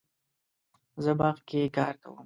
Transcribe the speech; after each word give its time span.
زه 1.03 1.11
باغ 1.19 1.37
کې 1.47 1.61
کار 1.77 1.95
کوم 2.03 2.17